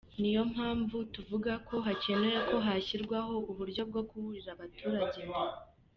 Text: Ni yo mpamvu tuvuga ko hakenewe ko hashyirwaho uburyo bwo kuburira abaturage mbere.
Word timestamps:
Ni 0.19 0.29
yo 0.35 0.43
mpamvu 0.53 0.97
tuvuga 1.13 1.51
ko 1.67 1.75
hakenewe 1.85 2.39
ko 2.49 2.57
hashyirwaho 2.67 3.33
uburyo 3.51 3.81
bwo 3.89 4.01
kuburira 4.09 4.49
abaturage 4.55 5.19
mbere. 5.29 5.55